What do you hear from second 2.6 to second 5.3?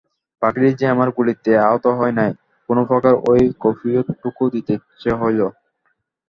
কোনোপ্রকারে এই কৈফিয়তটুকু দিতে ইচ্ছা